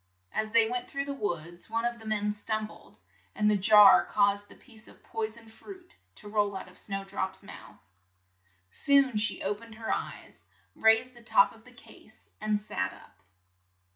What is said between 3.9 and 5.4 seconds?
caused the piece of poi